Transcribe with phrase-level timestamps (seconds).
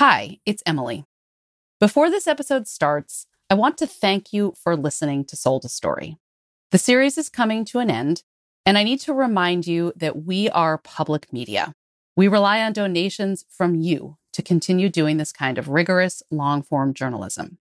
[0.00, 1.04] Hi, it's Emily.
[1.78, 6.16] Before this episode starts, I want to thank you for listening to Sold a Story.
[6.70, 8.22] The series is coming to an end,
[8.64, 11.74] and I need to remind you that we are public media.
[12.16, 16.94] We rely on donations from you to continue doing this kind of rigorous, long form
[16.94, 17.58] journalism.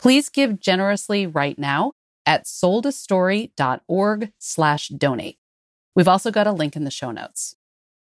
[0.00, 1.92] Please give generously right now
[2.26, 5.38] at soldastory.org slash donate.
[5.94, 7.54] We've also got a link in the show notes.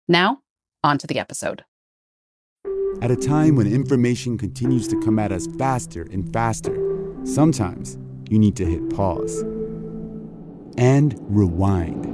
[0.08, 0.42] Now,
[0.84, 1.64] on to the episode.
[3.02, 6.76] At a time when information continues to come at us faster and faster,
[7.24, 7.98] sometimes
[8.30, 9.44] you need to hit pause
[10.78, 12.06] and rewind.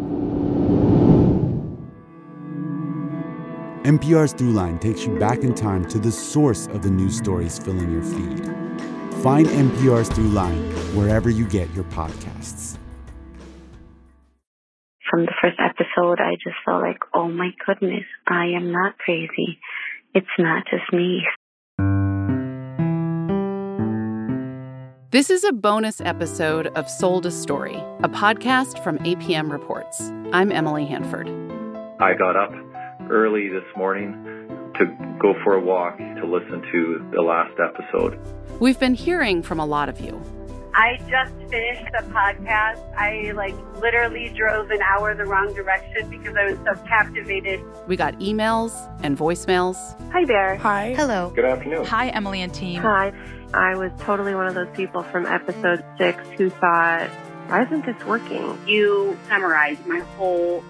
[3.83, 7.91] NPR's Throughline takes you back in time to the source of the news stories filling
[7.91, 8.45] your feed.
[9.21, 12.77] Find NPR's Throughline wherever you get your podcasts.
[15.09, 19.59] From the first episode, I just felt like, oh my goodness, I am not crazy.
[20.15, 21.23] It's not just me.
[25.09, 30.11] This is a bonus episode of Sold a Story, a podcast from APM Reports.
[30.31, 31.29] I'm Emily Hanford.
[31.99, 32.51] I got up
[33.09, 34.13] early this morning
[34.77, 34.85] to
[35.19, 38.19] go for a walk to listen to the last episode.
[38.59, 40.21] We've been hearing from a lot of you.
[40.75, 42.81] I just finished the podcast.
[42.97, 47.61] I like literally drove an hour the wrong direction because I was so captivated.
[47.87, 49.75] We got emails and voicemails.
[50.11, 50.55] Hi there.
[50.57, 50.95] Hi.
[50.95, 51.31] Hello.
[51.35, 51.85] Good afternoon.
[51.85, 52.81] Hi, Emily and team.
[52.81, 53.13] Hi.
[53.53, 57.07] I was totally one of those people from episode six who thought,
[57.47, 58.57] why isn't this working?
[58.67, 60.63] You summarized my whole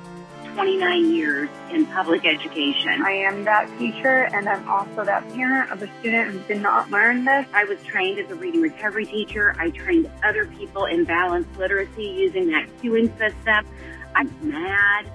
[0.54, 3.02] 29 years in public education.
[3.04, 6.92] I am that teacher and I'm also that parent of a student who did not
[6.92, 7.48] learn this.
[7.54, 9.56] I was trained as a reading recovery teacher.
[9.58, 13.66] I trained other people in balanced literacy using that cueing system.
[14.14, 15.12] I'm mad.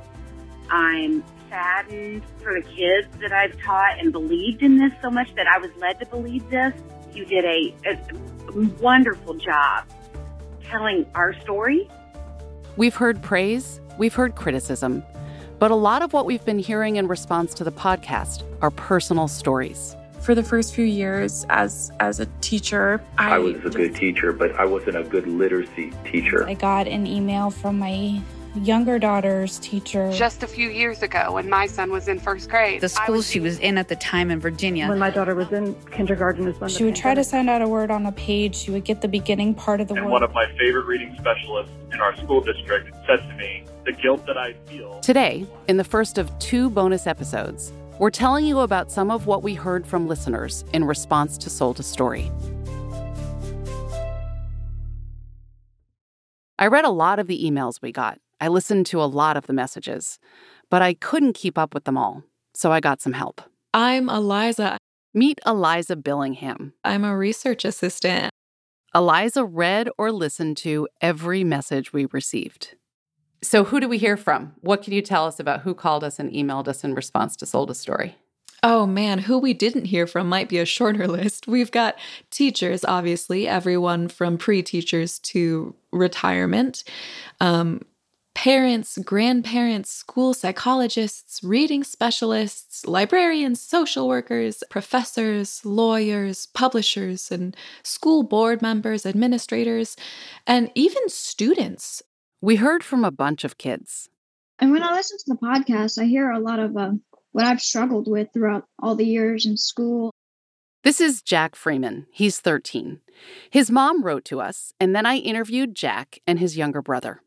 [0.71, 5.47] I'm saddened for the kids that I've taught and believed in this so much that
[5.47, 6.75] I was led to believe this.
[7.13, 9.85] You did a, a wonderful job
[10.65, 11.89] telling our story.
[12.77, 15.03] We've heard praise, we've heard criticism,
[15.59, 19.29] but a lot of what we've been hearing in response to the podcast are personal
[19.29, 19.97] stories.
[20.21, 24.33] For the first few years as as a teacher, I, I was a good teacher,
[24.33, 26.47] but I wasn't a good literacy teacher.
[26.47, 28.21] I got an email from my
[28.63, 30.11] younger daughter's teacher.
[30.13, 33.31] Just a few years ago, when my son was in first grade, the school was
[33.31, 34.89] she was in at the time in Virginia.
[34.89, 37.69] When my daughter was in kindergarten, is when she would try to send out a
[37.69, 38.57] word on a page.
[38.57, 40.13] She would get the beginning part of the and word.
[40.13, 44.27] one of my favorite reading specialists in our school district said to me, "The guilt
[44.27, 48.93] that I feel." Today, in the first of two bonus episodes, we're telling you about
[48.93, 52.31] some of what we heard from listeners in response to Sold a Story.
[56.59, 58.19] I read a lot of the emails we got.
[58.43, 60.19] I listened to a lot of the messages,
[60.69, 63.41] but I couldn't keep up with them all, so I got some help.
[63.73, 64.77] I'm Eliza.
[65.15, 66.73] Meet Eliza Billingham.
[66.85, 68.31] I'm a research assistant.
[68.95, 72.75] Eliza read or listened to every message we received.
[73.41, 74.55] So, who do we hear from?
[74.61, 77.47] What can you tell us about who called us and emailed us in response to
[77.47, 78.17] Sold a Story?
[78.63, 81.47] Oh man, who we didn't hear from might be a shorter list.
[81.47, 81.97] We've got
[82.31, 86.83] teachers, obviously, everyone from pre teachers to retirement.
[87.41, 87.83] Um,
[88.35, 98.63] parents, grandparents, school psychologists, reading specialists, librarians, social workers, professors, lawyers, publishers, and school board
[98.63, 99.97] members, administrators,
[100.47, 102.01] and even students.
[102.41, 104.09] We heard from a bunch of kids.
[104.61, 106.93] And when I listen to the podcast, I hear a lot of uh,
[107.33, 110.15] what I've struggled with throughout all the years in school.
[110.85, 112.07] This is Jack Freeman.
[112.13, 113.01] He's 13.
[113.51, 117.23] His mom wrote to us, and then I interviewed Jack and his younger brother.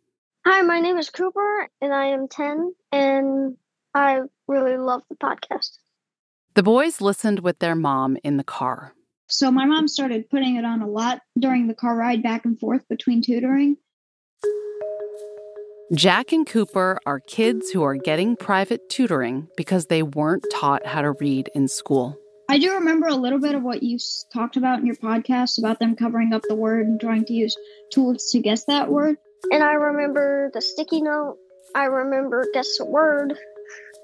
[0.45, 3.57] Hi, my name is Cooper, and I am 10, and
[3.93, 5.71] I really love the podcast.
[6.53, 8.93] The boys listened with their mom in the car.
[9.27, 12.57] So, my mom started putting it on a lot during the car ride back and
[12.57, 13.75] forth between tutoring.
[15.93, 21.01] Jack and Cooper are kids who are getting private tutoring because they weren't taught how
[21.01, 22.17] to read in school.
[22.47, 23.97] I do remember a little bit of what you
[24.31, 27.57] talked about in your podcast about them covering up the word and trying to use
[27.91, 29.17] tools to guess that word.
[29.51, 31.37] And I remember the sticky note.
[31.75, 33.37] I remember guess the word.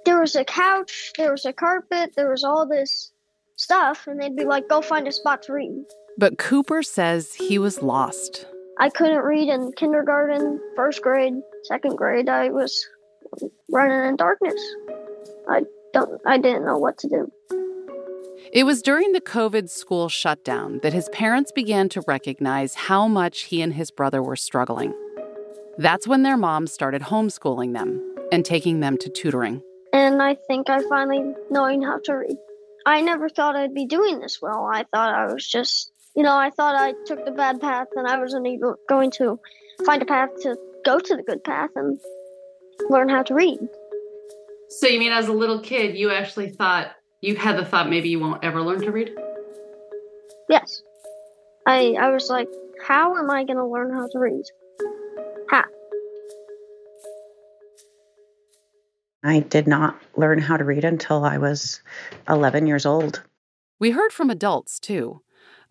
[0.04, 3.14] There was a couch, there was a carpet, there was all this
[3.56, 5.86] stuff, and they'd be like, go find a spot to read.
[6.18, 8.46] But Cooper says he was lost.
[8.80, 11.34] I couldn't read in kindergarten, first grade,
[11.64, 12.30] second grade.
[12.30, 12.88] I was
[13.70, 14.62] running in darkness.
[15.50, 15.64] I
[15.94, 17.32] don't I didn't know what to do.
[18.54, 23.42] It was during the COVID school shutdown that his parents began to recognize how much
[23.42, 24.94] he and his brother were struggling.
[25.78, 29.62] That's when their mom started homeschooling them and taking them to tutoring.
[29.92, 32.38] And I think I finally knowing how to read.
[32.86, 34.70] I never thought I'd be doing this well.
[34.72, 38.08] I thought I was just, you know, I thought I took the bad path and
[38.08, 39.40] I wasn't even going to
[39.86, 42.00] find a path to go to the good path and
[42.90, 43.60] learn how to read.
[44.70, 46.88] So you mean as a little kid, you actually thought
[47.22, 49.16] you had the thought maybe you won't ever learn to read?
[50.50, 50.82] Yes.
[51.68, 52.50] I I was like,
[52.84, 54.46] how am I going to learn how to read?
[55.52, 55.66] How?
[59.24, 61.80] I did not learn how to read until I was
[62.28, 63.22] 11 years old.
[63.78, 65.22] We heard from adults too.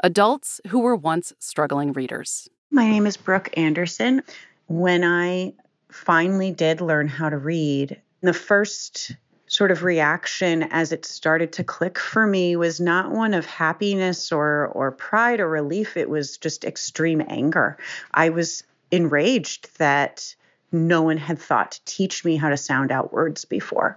[0.01, 2.49] Adults who were once struggling readers.
[2.71, 4.23] My name is Brooke Anderson.
[4.67, 5.55] When I
[5.91, 9.13] finally did learn how to read, the first
[9.47, 14.33] sort of reaction as it started to click for me was not one of happiness
[14.33, 17.77] or or pride or relief it was just extreme anger
[18.13, 20.35] i was enraged that
[20.73, 23.97] no one had thought to teach me how to sound out words before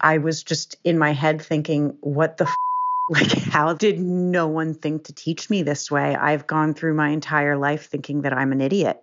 [0.00, 2.54] i was just in my head thinking what the f-?
[3.08, 7.08] Like how did no one think to teach me this way i've gone through my
[7.08, 9.02] entire life thinking that i'm an idiot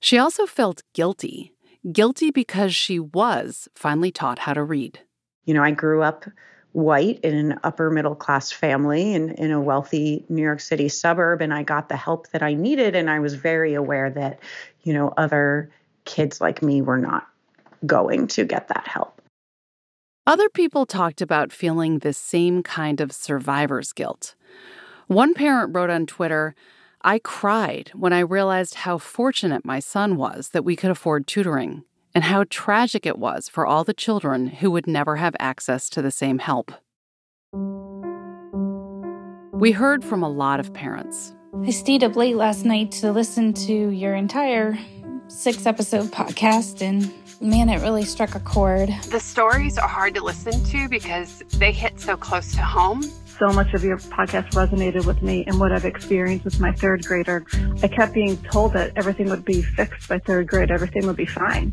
[0.00, 1.52] she also felt guilty
[1.90, 5.00] guilty because she was finally taught how to read.
[5.44, 6.26] You know, I grew up
[6.72, 11.40] white in an upper middle class family in, in a wealthy New York City suburb,
[11.40, 12.94] and I got the help that I needed.
[12.94, 14.40] And I was very aware that,
[14.82, 15.70] you know, other
[16.04, 17.26] kids like me were not
[17.84, 19.20] going to get that help.
[20.24, 24.36] Other people talked about feeling the same kind of survivor's guilt.
[25.08, 26.54] One parent wrote on Twitter,
[27.02, 31.82] I cried when I realized how fortunate my son was that we could afford tutoring,
[32.14, 36.00] and how tragic it was for all the children who would never have access to
[36.00, 36.70] the same help.
[39.52, 41.34] We heard from a lot of parents.
[41.66, 44.78] I stayed up late last night to listen to your entire
[45.26, 48.88] six episode podcast, and man, it really struck a chord.
[49.08, 53.02] The stories are hard to listen to because they hit so close to home
[53.38, 57.04] so much of your podcast resonated with me and what I've experienced with my third
[57.04, 57.44] grader.
[57.82, 61.26] I kept being told that everything would be fixed by third grade, everything would be
[61.26, 61.72] fine.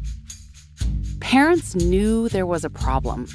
[1.19, 3.27] Parents knew there was a problem,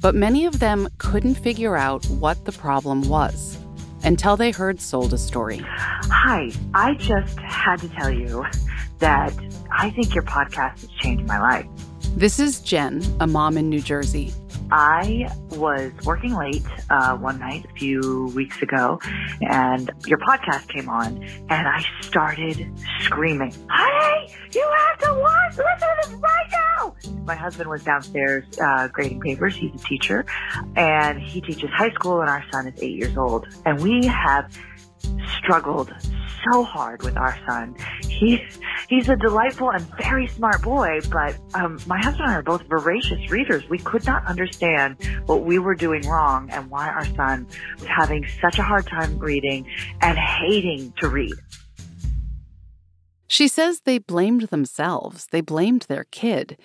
[0.00, 3.61] but many of them couldn't figure out what the problem was
[4.04, 5.60] until they heard Sold a Story.
[5.64, 8.44] Hi, I just had to tell you
[8.98, 9.32] that
[9.70, 11.66] I think your podcast has changed my life.
[12.14, 14.32] This is Jen, a mom in New Jersey.
[14.70, 19.00] I was working late uh, one night a few weeks ago,
[19.40, 22.70] and your podcast came on, and I started
[23.00, 25.56] screaming, "Hey, you have to watch!
[25.56, 26.94] Listen to this right now!"
[27.24, 29.56] My husband was downstairs uh, grading papers.
[29.56, 30.24] He's a teacher,
[30.76, 34.56] and he teaches high school, and our son is eight years old, and we have
[35.38, 35.92] struggled
[36.50, 37.76] so hard with our son.
[38.08, 38.40] He's
[38.88, 42.62] he's a delightful and very smart boy, but um, my husband and I are both
[42.68, 43.68] voracious readers.
[43.68, 44.96] We could not understand
[45.26, 47.46] what we were doing wrong and why our son
[47.78, 49.66] was having such a hard time reading
[50.00, 51.34] and hating to read.
[53.26, 55.28] She says they blamed themselves.
[55.30, 56.58] They blamed their kid,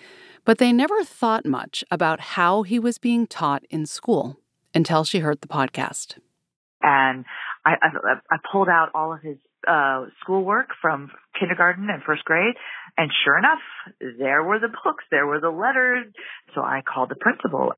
[0.43, 4.37] but they never thought much about how he was being taught in school
[4.73, 6.17] until she heard the podcast.
[6.81, 7.25] And
[7.67, 9.37] I, I, I pulled out all of his
[9.67, 12.55] uh, schoolwork from kindergarten and first grade.
[12.97, 13.59] And sure enough,
[14.17, 16.05] there were the books, there were the letters.
[16.55, 17.73] So I called the principal.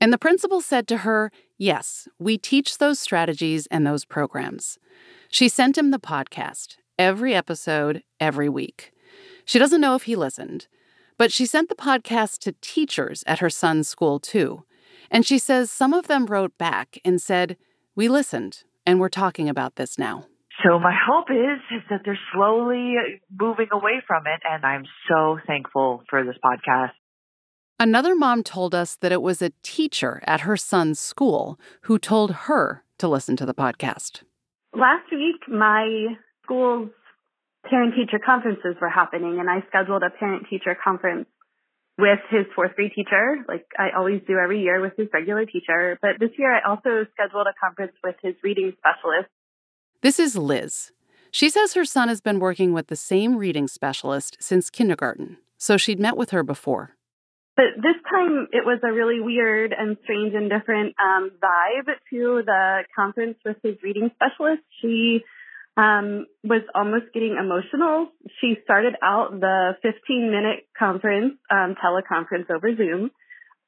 [0.00, 4.78] And the principal said to her, Yes, we teach those strategies and those programs.
[5.28, 8.92] She sent him the podcast, every episode, every week.
[9.44, 10.66] She doesn't know if he listened,
[11.18, 14.64] but she sent the podcast to teachers at her son's school too.
[15.10, 17.56] And she says some of them wrote back and said,
[17.94, 20.26] We listened, and we're talking about this now.
[20.64, 22.94] So my hope is, is that they're slowly
[23.30, 24.42] moving away from it.
[24.48, 26.92] And I'm so thankful for this podcast.
[27.80, 32.30] Another mom told us that it was a teacher at her son's school who told
[32.46, 34.22] her to listen to the podcast.
[34.72, 36.90] Last week, my school's
[37.68, 41.26] parent teacher conferences were happening, and I scheduled a parent teacher conference
[41.98, 45.98] with his fourth grade teacher, like I always do every year with his regular teacher.
[46.00, 49.28] But this year, I also scheduled a conference with his reading specialist
[50.02, 50.90] this is Liz.
[51.30, 55.76] She says her son has been working with the same reading specialist since kindergarten, so
[55.76, 56.96] she'd met with her before.
[57.54, 62.42] But this time it was a really weird and strange and different um, vibe to
[62.44, 64.62] the conference with his reading specialist.
[64.80, 65.22] She
[65.76, 68.08] um, was almost getting emotional.
[68.40, 73.10] She started out the 15 minute conference, um, teleconference over Zoom,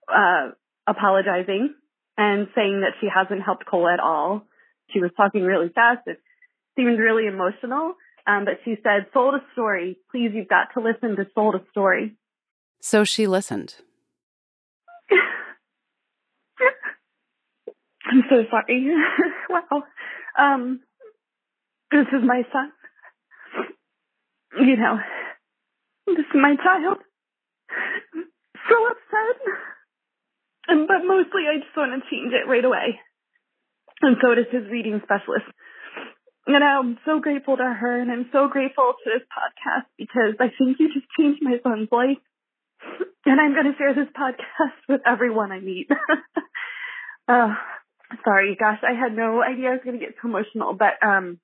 [0.08, 0.50] uh,
[0.86, 1.74] apologizing
[2.16, 4.46] and saying that she hasn't helped Cole at all.
[4.90, 6.06] She was talking really fast.
[6.06, 6.20] It
[6.76, 7.94] seemed really emotional.
[8.26, 9.98] Um, but she said, Sold a story.
[10.10, 12.16] Please, you've got to listen to Sold a story.
[12.80, 13.76] So she listened.
[18.06, 18.94] I'm so sorry.
[19.50, 19.82] wow.
[20.38, 20.80] Um,
[21.94, 22.72] this is my son.
[24.58, 24.98] You know,
[26.06, 26.98] this is my child.
[28.68, 29.38] So upset.
[30.66, 32.98] But mostly I just want to change it right away.
[34.02, 35.46] And so does his reading specialist.
[36.46, 40.50] And I'm so grateful to her and I'm so grateful to this podcast because I
[40.50, 42.18] think you just changed my son's life.
[43.24, 45.88] And I'm going to share this podcast with everyone I meet.
[47.28, 47.54] uh,
[48.24, 51.38] sorry, gosh, I had no idea I was going to get so emotional, but, um,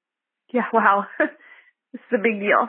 [0.52, 1.07] yeah, wow.
[1.19, 1.28] this
[1.95, 2.69] is a big deal.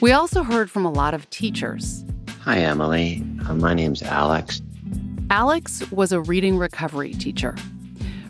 [0.00, 2.04] We also heard from a lot of teachers.
[2.40, 3.24] Hi, Emily.
[3.46, 4.60] Uh, my name's Alex.
[5.30, 7.54] Alex was a reading recovery teacher.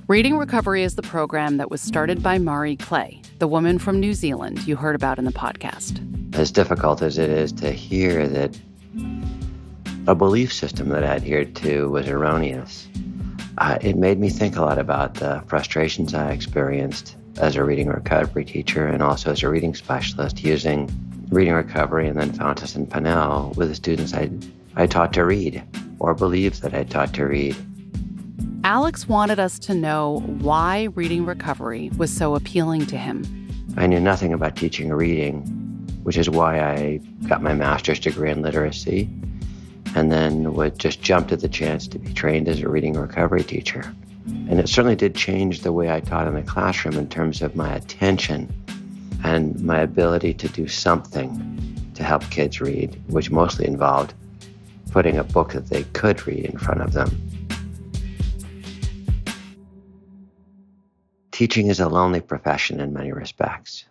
[0.08, 4.12] Reading Recovery is the program that was started by Marie Clay, the woman from New
[4.12, 6.00] Zealand you heard about in the podcast.
[6.34, 8.58] As difficult as it is to hear that
[10.06, 12.88] a belief system that I adhered to was erroneous,
[13.58, 17.88] uh, it made me think a lot about the frustrations I experienced as a reading
[17.88, 20.90] recovery teacher and also as a reading specialist using
[21.30, 24.30] reading recovery and then Fountas and Pinnell with the students I,
[24.76, 25.62] I taught to read
[25.98, 27.56] or believed that I taught to read.
[28.64, 33.24] Alex wanted us to know why reading recovery was so appealing to him.
[33.76, 35.40] I knew nothing about teaching reading,
[36.02, 39.08] which is why I got my master's degree in literacy
[39.94, 43.42] and then would just jump at the chance to be trained as a reading recovery
[43.42, 43.94] teacher.
[44.26, 47.56] And it certainly did change the way I taught in the classroom in terms of
[47.56, 48.52] my attention
[49.24, 54.14] and my ability to do something to help kids read, which mostly involved
[54.90, 57.10] putting a book that they could read in front of them.
[61.42, 63.84] teaching is a lonely profession in many respects.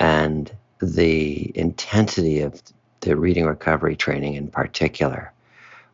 [0.00, 2.60] And the intensity of
[3.00, 5.32] the reading recovery training in particular,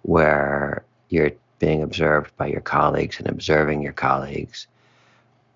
[0.02, 4.66] where you're being observed by your colleagues and observing your colleagues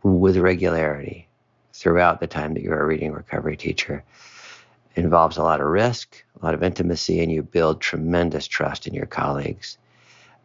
[0.03, 1.27] with regularity
[1.73, 4.03] throughout the time that you're a reading recovery teacher,
[4.97, 8.95] involves a lot of risk, a lot of intimacy, and you build tremendous trust in
[8.95, 9.79] your colleagues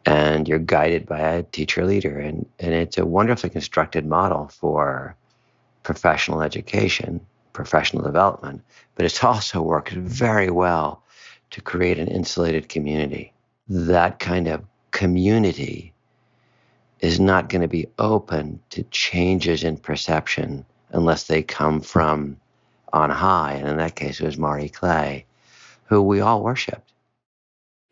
[0.05, 2.19] and you're guided by a teacher leader.
[2.19, 5.15] And, and it's a wonderfully constructed model for
[5.83, 8.61] professional education, professional development,
[8.95, 11.01] but it's also worked very well
[11.51, 13.33] to create an insulated community.
[13.67, 15.93] That kind of community
[16.99, 22.37] is not going to be open to changes in perception unless they come from
[22.93, 23.53] on high.
[23.53, 25.25] And in that case, it was Marie Clay,
[25.85, 26.93] who we all worshiped.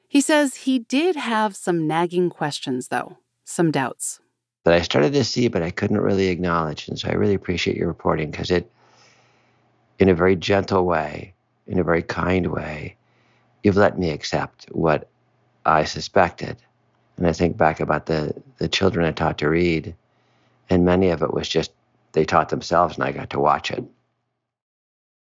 [0.07, 4.19] He says he did have some nagging questions, though, some doubts.
[4.63, 6.87] That I started to see, but I couldn't really acknowledge.
[6.87, 8.71] And so I really appreciate your reporting because it,
[10.03, 11.33] in a very gentle way,
[11.65, 12.97] in a very kind way,
[13.63, 15.07] you've let me accept what
[15.65, 16.57] I suspected.
[17.15, 19.95] And I think back about the, the children I taught to read,
[20.69, 21.71] and many of it was just
[22.11, 23.81] they taught themselves and I got to watch it.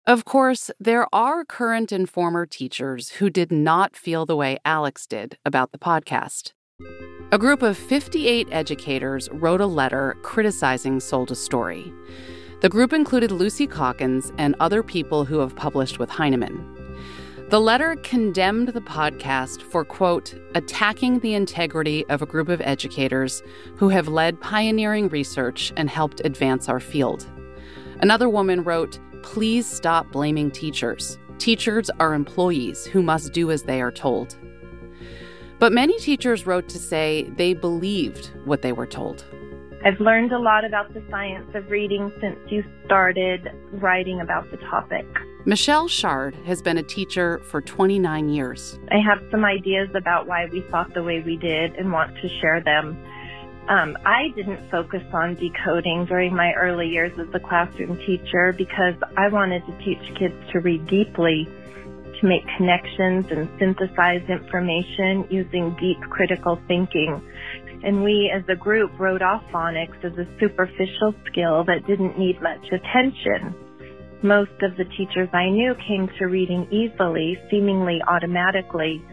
[0.06, 5.06] Of course, there are current and former teachers who did not feel the way Alex
[5.06, 6.52] did about the podcast.
[7.32, 11.90] A group of 58 educators wrote a letter criticizing Sold a Story.
[12.60, 16.72] The group included Lucy Calkins and other people who have published with Heinemann.
[17.50, 23.42] The letter condemned the podcast for, quote, attacking the integrity of a group of educators
[23.76, 27.26] who have led pioneering research and helped advance our field.
[28.00, 31.18] Another woman wrote, please stop blaming teachers.
[31.38, 34.34] Teachers are employees who must do as they are told.
[35.58, 39.24] But many teachers wrote to say they believed what they were told.
[39.86, 44.56] I've learned a lot about the science of reading since you started writing about the
[44.56, 45.06] topic.
[45.44, 48.80] Michelle Shard has been a teacher for 29 years.
[48.90, 52.28] I have some ideas about why we thought the way we did and want to
[52.40, 53.00] share them.
[53.68, 58.96] Um, I didn't focus on decoding during my early years as a classroom teacher because
[59.16, 61.48] I wanted to teach kids to read deeply,
[62.20, 67.22] to make connections and synthesize information using deep critical thinking.
[67.84, 72.40] And we as a group wrote off phonics as a superficial skill that didn't need
[72.42, 73.54] much attention.
[74.22, 79.04] Most of the teachers I knew came to reading easily, seemingly automatically,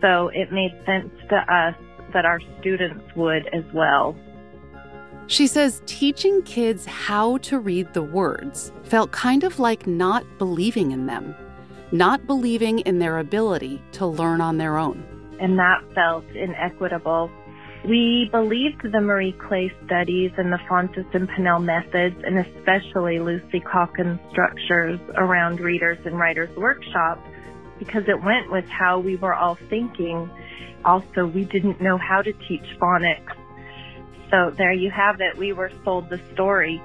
[0.00, 1.74] so it made sense to us
[2.12, 4.16] that our students would as well.
[5.28, 10.90] She says teaching kids how to read the words felt kind of like not believing
[10.90, 11.36] in them,
[11.92, 15.04] not believing in their ability to learn on their own.
[15.40, 17.30] And that felt inequitable.
[17.88, 23.60] We believed the Marie Clay studies and the Fountas and Pinnell methods, and especially Lucy
[23.60, 27.18] Calkins' structures around Readers and Writers Workshop,
[27.78, 30.30] because it went with how we were all thinking
[30.84, 33.34] Also, we didn't know how to teach phonics.
[34.30, 35.36] So there you have it.
[35.36, 36.80] We were sold the story.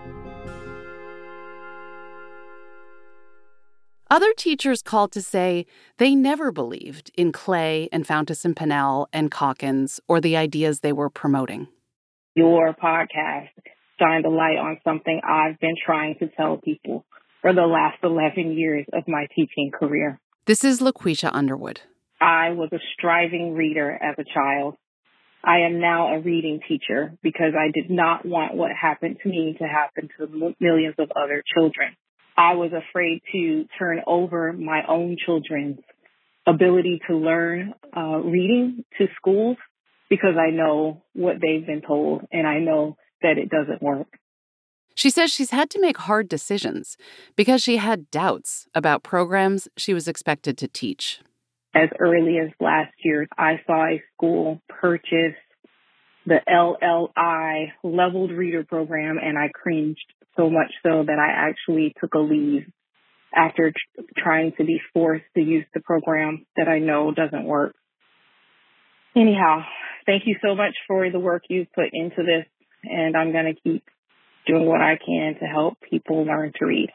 [4.15, 5.65] Other teachers called to say
[5.97, 10.93] they never believed in Clay and Fountas and Pinnell and Calkins or the ideas they
[10.93, 11.67] were promoting.
[12.33, 13.49] Your podcast
[13.99, 17.03] shined a light on something I've been trying to tell people
[17.41, 20.17] for the last 11 years of my teaching career.
[20.45, 21.81] This is LaQuisha Underwood.
[22.21, 24.75] I was a striving reader as a child.
[25.43, 29.57] I am now a reading teacher because I did not want what happened to me
[29.59, 31.97] to happen to millions of other children.
[32.37, 35.79] I was afraid to turn over my own children's
[36.47, 39.57] ability to learn uh, reading to schools
[40.09, 44.07] because I know what they've been told and I know that it doesn't work.
[44.93, 46.97] She says she's had to make hard decisions
[47.35, 51.19] because she had doubts about programs she was expected to teach.
[51.73, 55.35] As early as last year, I saw a school purchase
[56.25, 62.13] the LLI leveled reader program and I cringed so much so that I actually took
[62.13, 62.65] a leave
[63.35, 67.75] after t- trying to be forced to use the program that I know doesn't work.
[69.15, 69.63] Anyhow,
[70.05, 72.45] thank you so much for the work you've put into this
[72.83, 73.83] and I'm going to keep
[74.45, 76.89] doing what I can to help people learn to read.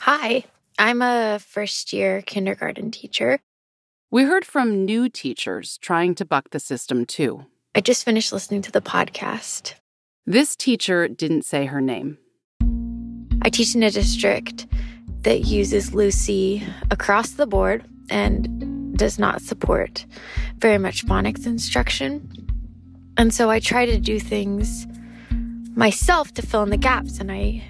[0.00, 0.44] Hi,
[0.78, 3.40] I'm a first year kindergarten teacher.
[4.10, 7.46] We heard from new teachers trying to buck the system too.
[7.74, 9.74] I just finished listening to the podcast.
[10.26, 12.18] This teacher didn't say her name.
[13.44, 14.66] I teach in a district
[15.20, 20.06] that uses Lucy across the board and does not support
[20.58, 22.28] very much phonics instruction.
[23.16, 24.86] And so I try to do things
[25.76, 27.62] myself to fill in the gaps, and I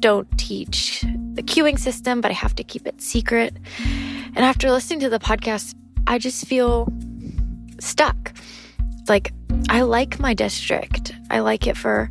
[0.00, 1.00] don't teach
[1.34, 3.56] the cueing system, but I have to keep it secret.
[4.34, 5.74] And after listening to the podcast,
[6.06, 6.92] I just feel
[7.80, 8.32] stuck.
[9.08, 9.32] Like,
[9.68, 12.10] I like my district, I like it for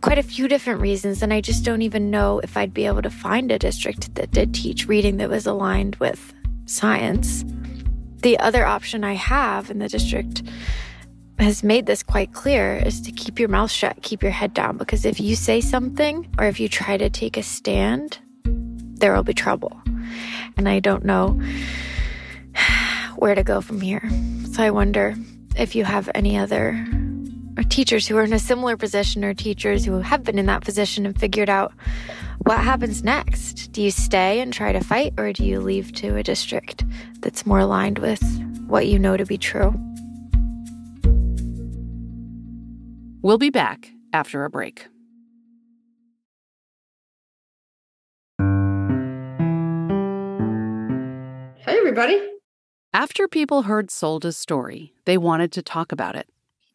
[0.00, 3.02] quite a few different reasons, and I just don't even know if I'd be able
[3.02, 6.32] to find a district that did teach reading that was aligned with
[6.66, 7.44] science.
[8.22, 10.42] The other option I have in the district
[11.38, 14.76] has made this quite clear is to keep your mouth shut, keep your head down,
[14.76, 19.22] because if you say something or if you try to take a stand, there will
[19.22, 19.80] be trouble.
[20.56, 21.40] And I don't know
[23.16, 24.08] where to go from here.
[24.52, 25.14] So I wonder
[25.56, 26.72] if you have any other
[27.58, 30.62] or teachers who are in a similar position or teachers who have been in that
[30.62, 31.72] position and figured out
[32.44, 33.72] what happens next.
[33.72, 36.84] Do you stay and try to fight or do you leave to a district
[37.20, 38.22] that's more aligned with
[38.68, 39.74] what you know to be true?
[43.22, 44.86] We'll be back after a break.
[51.58, 52.22] Hey, everybody.
[52.94, 56.28] After people heard Sold a Story, they wanted to talk about it.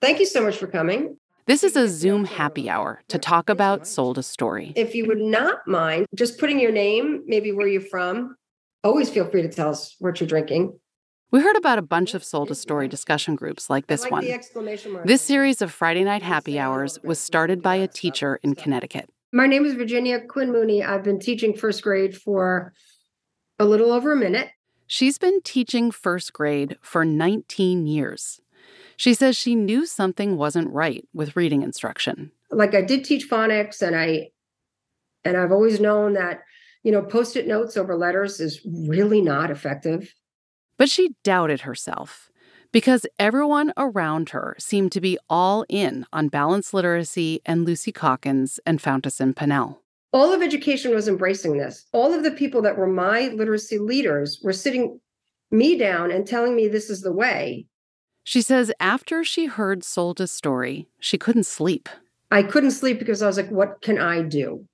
[0.03, 1.15] Thank you so much for coming.
[1.45, 4.73] This is a Zoom happy hour to talk about Sold a Story.
[4.75, 8.35] If you would not mind just putting your name, maybe where you're from,
[8.83, 10.77] always feel free to tell us what you're drinking.
[11.31, 14.25] We heard about a bunch of Sold a Story discussion groups like this like one.
[14.25, 15.07] the exclamation mark.
[15.07, 19.09] This series of Friday night happy hours was started by a teacher in Connecticut.
[19.31, 20.83] My name is Virginia Quinn Mooney.
[20.83, 22.73] I've been teaching first grade for
[23.57, 24.49] a little over a minute.
[24.85, 28.41] She's been teaching first grade for 19 years.
[28.97, 32.31] She says she knew something wasn't right with reading instruction.
[32.51, 34.29] Like I did teach phonics and I
[35.25, 36.41] and I've always known that,
[36.83, 40.13] you know, post-it notes over letters is really not effective.
[40.77, 42.29] But she doubted herself
[42.71, 48.59] because everyone around her seemed to be all in on balanced literacy and Lucy Calkins
[48.65, 49.77] and Fountas and Pinnell.
[50.11, 51.85] All of education was embracing this.
[51.91, 54.99] All of the people that were my literacy leaders were sitting
[55.51, 57.67] me down and telling me this is the way.
[58.23, 61.89] She says after she heard Sold a Story, she couldn't sleep.
[62.31, 64.65] I couldn't sleep because I was like, what can I do?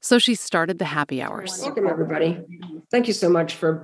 [0.00, 1.58] So she started the happy hours.
[1.62, 2.40] Welcome, everybody.
[2.90, 3.82] Thank you so much for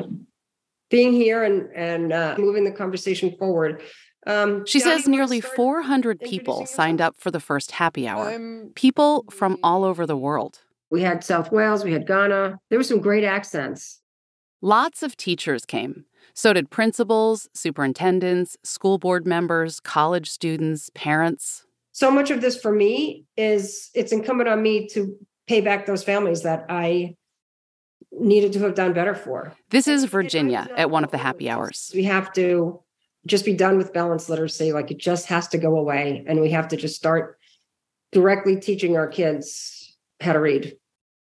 [0.90, 3.82] being here and, and uh, moving the conversation forward.
[4.26, 8.38] Um, She Johnny, says nearly 400 people signed up for the first happy hour.
[8.74, 10.60] People from all over the world.
[10.90, 12.58] We had South Wales, we had Ghana.
[12.68, 14.00] There were some great accents.
[14.60, 16.04] Lots of teachers came.
[16.34, 21.64] So did principals, superintendents, school board members, college students, parents.
[21.92, 25.14] So much of this for me is it's incumbent on me to
[25.46, 27.16] pay back those families that I
[28.12, 29.54] needed to have done better for.
[29.70, 31.90] This is Virginia at one of the happy hours.
[31.94, 32.80] We have to
[33.26, 34.72] just be done with balanced literacy.
[34.72, 36.24] Like it just has to go away.
[36.26, 37.38] And we have to just start
[38.10, 40.76] directly teaching our kids how to read.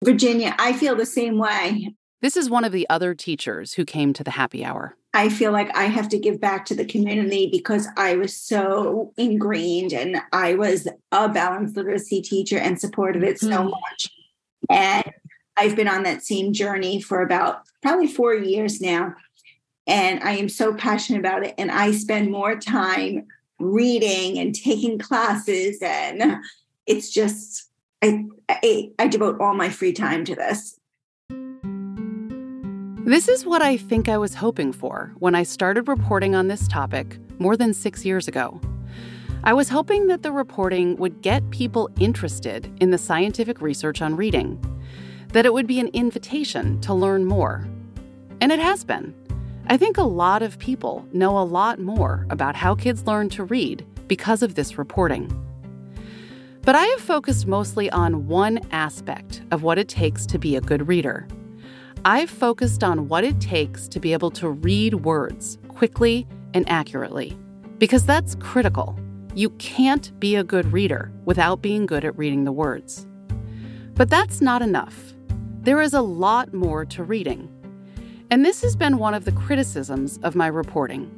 [0.04, 1.94] Virginia, I feel the same way.
[2.22, 4.96] This is one of the other teachers who came to the happy hour.
[5.14, 9.14] I feel like I have to give back to the community because I was so
[9.18, 13.72] ingrained and I was a balanced literacy teacher and supported it so mm.
[13.72, 14.10] much.
[14.70, 15.06] And
[15.58, 19.16] I've been on that same journey for about probably four years now.
[19.88, 21.56] And I am so passionate about it.
[21.58, 23.26] And I spend more time
[23.60, 25.80] reading and taking classes.
[25.82, 26.38] And
[26.86, 27.68] it's just,
[28.04, 30.80] I, I, I devote all my free time to this.
[33.10, 36.68] This is what I think I was hoping for when I started reporting on this
[36.68, 38.62] topic more than six years ago.
[39.44, 44.16] I was hoping that the reporting would get people interested in the scientific research on
[44.16, 44.64] reading,
[45.30, 47.68] that it would be an invitation to learn more.
[48.42, 49.16] And it has been.
[49.66, 53.44] I think a lot of people know a lot more about how kids learn to
[53.44, 55.34] read because of this reporting.
[56.62, 60.62] But I have focused mostly on one aspect of what it takes to be a
[60.62, 61.28] good reader
[62.06, 67.38] I've focused on what it takes to be able to read words quickly and accurately,
[67.78, 68.98] because that's critical.
[69.36, 73.06] You can't be a good reader without being good at reading the words.
[73.96, 75.14] But that's not enough.
[75.62, 77.50] There is a lot more to reading.
[78.32, 81.12] And this has been one of the criticisms of my reporting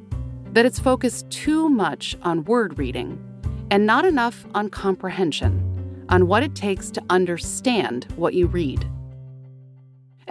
[0.53, 3.23] that it's focused too much on word reading
[3.69, 8.85] and not enough on comprehension, on what it takes to understand what you read.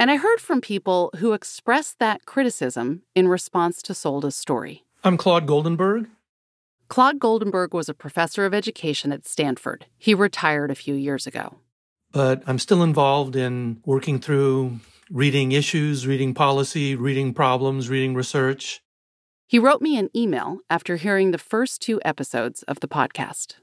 [0.00, 4.82] And I heard from people who expressed that criticism in response to Sold a Story.
[5.04, 6.06] I'm Claude Goldenberg.
[6.88, 9.84] Claude Goldenberg was a professor of education at Stanford.
[9.98, 11.56] He retired a few years ago.
[12.12, 18.80] But I'm still involved in working through reading issues, reading policy, reading problems, reading research.
[19.48, 23.56] He wrote me an email after hearing the first two episodes of the podcast.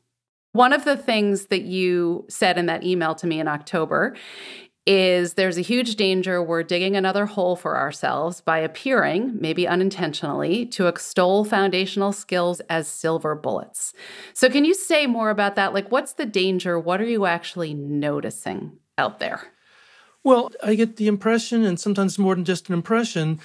[0.51, 4.15] One of the things that you said in that email to me in October
[4.87, 10.65] is there's a huge danger we're digging another hole for ourselves by appearing, maybe unintentionally,
[10.67, 13.93] to extol foundational skills as silver bullets.
[14.33, 15.73] So, can you say more about that?
[15.73, 16.79] Like, what's the danger?
[16.79, 19.51] What are you actually noticing out there?
[20.23, 23.39] Well, I get the impression, and sometimes more than just an impression,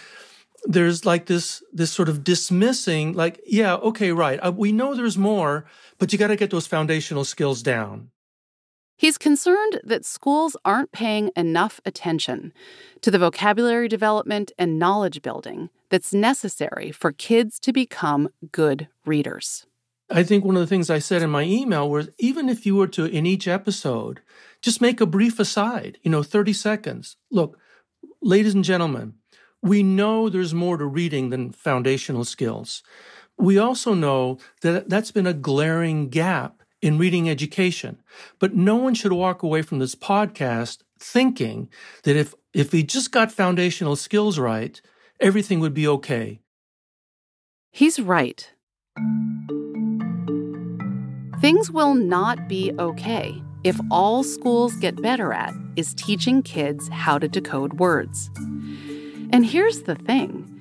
[0.64, 5.18] there's like this this sort of dismissing like yeah okay right uh, we know there's
[5.18, 5.64] more
[5.98, 8.10] but you got to get those foundational skills down
[9.02, 12.52] He's concerned that schools aren't paying enough attention
[13.00, 19.66] to the vocabulary development and knowledge building that's necessary for kids to become good readers.
[20.08, 22.76] I think one of the things I said in my email was even if you
[22.76, 24.20] were to, in each episode,
[24.60, 27.16] just make a brief aside, you know, 30 seconds.
[27.28, 27.58] Look,
[28.20, 29.14] ladies and gentlemen,
[29.60, 32.84] we know there's more to reading than foundational skills.
[33.36, 38.02] We also know that that's been a glaring gap in reading education.
[38.38, 41.70] But no one should walk away from this podcast thinking
[42.02, 44.80] that if, if he just got foundational skills right,
[45.20, 46.40] everything would be okay.
[47.70, 48.52] He's right.
[51.40, 57.18] Things will not be okay if all schools get better at is teaching kids how
[57.18, 58.30] to decode words.
[59.32, 60.51] And here's the thing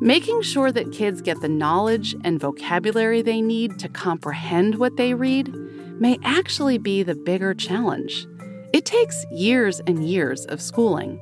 [0.00, 5.14] Making sure that kids get the knowledge and vocabulary they need to comprehend what they
[5.14, 5.54] read
[6.00, 8.26] may actually be the bigger challenge.
[8.72, 11.20] It takes years and years of schooling,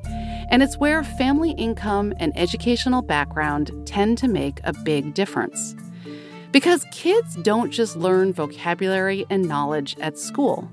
[0.51, 5.77] and it's where family income and educational background tend to make a big difference.
[6.51, 10.69] Because kids don't just learn vocabulary and knowledge at school,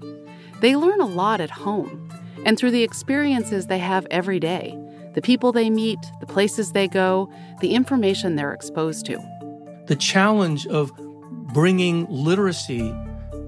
[0.62, 2.10] they learn a lot at home
[2.46, 4.78] and through the experiences they have every day
[5.20, 7.30] the people they meet, the places they go,
[7.60, 9.20] the information they're exposed to.
[9.88, 10.94] The challenge of
[11.54, 12.96] bringing literacy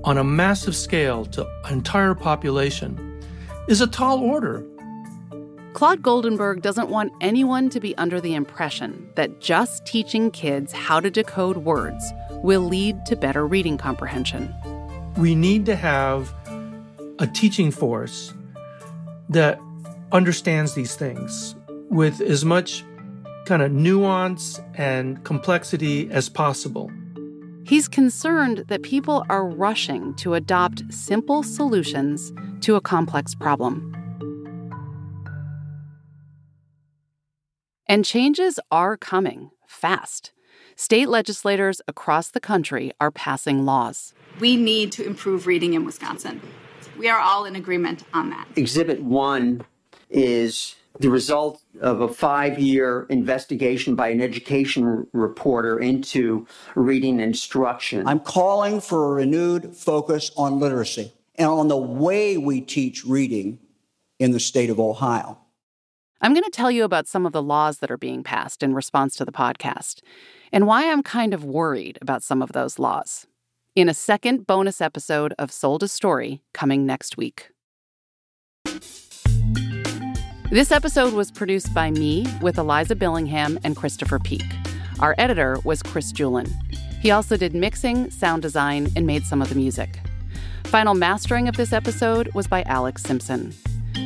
[0.03, 3.23] on a massive scale to an entire population
[3.69, 4.65] is a tall order.
[5.71, 10.99] Claude Goldenberg doesn't want anyone to be under the impression that just teaching kids how
[10.99, 12.03] to decode words
[12.43, 14.53] will lead to better reading comprehension.
[15.15, 16.35] We need to have
[17.19, 18.33] a teaching force
[19.29, 19.57] that
[20.11, 21.55] understands these things
[21.91, 22.83] with as much
[23.45, 26.89] kind of nuance and complexity as possible.
[27.65, 33.93] He's concerned that people are rushing to adopt simple solutions to a complex problem.
[37.87, 40.31] And changes are coming fast.
[40.77, 44.13] State legislators across the country are passing laws.
[44.39, 46.41] We need to improve reading in Wisconsin.
[46.97, 48.47] We are all in agreement on that.
[48.55, 49.61] Exhibit 1
[50.09, 58.07] is the result of a five year investigation by an education reporter into reading instruction.
[58.07, 63.59] I'm calling for a renewed focus on literacy and on the way we teach reading
[64.19, 65.39] in the state of Ohio.
[66.21, 68.75] I'm going to tell you about some of the laws that are being passed in
[68.75, 70.01] response to the podcast
[70.51, 73.25] and why I'm kind of worried about some of those laws
[73.75, 77.49] in a second bonus episode of Sold a Story coming next week.
[80.51, 84.43] This episode was produced by me with Eliza Billingham and Christopher Peak.
[84.99, 86.51] Our editor was Chris Julin.
[86.99, 90.01] He also did mixing, sound design, and made some of the music.
[90.65, 93.53] Final mastering of this episode was by Alex Simpson.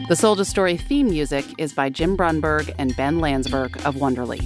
[0.08, 4.40] The Sold a Story theme music is by Jim Brunberg and Ben Landsberg of Wonderly.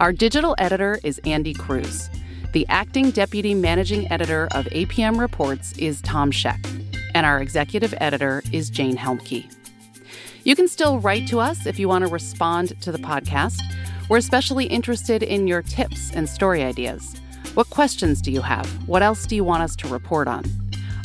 [0.00, 2.10] Our digital editor is Andy Cruz.
[2.52, 6.58] The acting deputy managing editor of APM Reports is Tom Scheck,
[7.14, 9.48] and our executive editor is Jane Helmke.
[10.42, 13.60] You can still write to us if you want to respond to the podcast.
[14.08, 17.14] We're especially interested in your tips and story ideas.
[17.54, 18.66] What questions do you have?
[18.88, 20.44] What else do you want us to report on?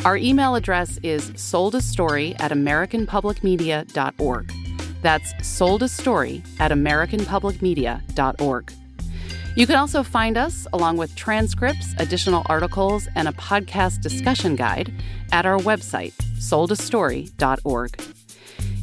[0.06, 4.54] Our email address is soldastory at americanpublicmedia.org.
[5.02, 8.74] That's soldastory at americanpublicmedia.org.
[9.56, 14.94] You can also find us, along with transcripts, additional articles, and a podcast discussion guide,
[15.32, 18.15] at our website, soldastory.org.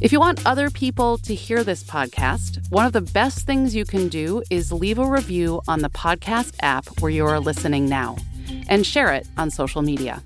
[0.01, 3.85] If you want other people to hear this podcast, one of the best things you
[3.85, 8.17] can do is leave a review on the podcast app where you are listening now
[8.67, 10.21] and share it on social media.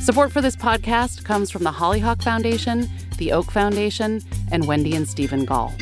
[0.00, 2.88] Support for this podcast comes from the Hollyhock Foundation,
[3.18, 5.72] the Oak Foundation, and Wendy and Stephen Gall.